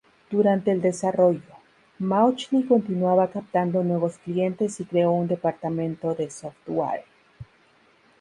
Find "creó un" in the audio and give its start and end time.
4.85-5.27